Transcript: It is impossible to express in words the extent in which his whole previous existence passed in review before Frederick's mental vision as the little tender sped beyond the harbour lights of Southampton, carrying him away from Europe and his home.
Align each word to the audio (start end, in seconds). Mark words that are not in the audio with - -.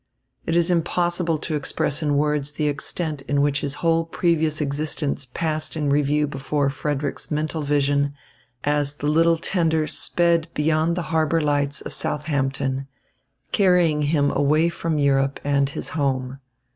It 0.47 0.55
is 0.55 0.71
impossible 0.71 1.37
to 1.37 1.53
express 1.55 2.01
in 2.01 2.17
words 2.17 2.53
the 2.53 2.67
extent 2.67 3.21
in 3.27 3.39
which 3.39 3.61
his 3.61 3.75
whole 3.85 4.03
previous 4.03 4.59
existence 4.59 5.27
passed 5.31 5.77
in 5.77 5.91
review 5.91 6.25
before 6.25 6.71
Frederick's 6.71 7.29
mental 7.29 7.61
vision 7.61 8.15
as 8.63 8.95
the 8.95 9.05
little 9.05 9.37
tender 9.37 9.85
sped 9.85 10.47
beyond 10.55 10.95
the 10.97 11.03
harbour 11.13 11.39
lights 11.39 11.81
of 11.81 11.93
Southampton, 11.93 12.87
carrying 13.51 14.01
him 14.01 14.31
away 14.31 14.69
from 14.69 14.97
Europe 14.97 15.39
and 15.43 15.69
his 15.69 15.89
home. 15.89 16.39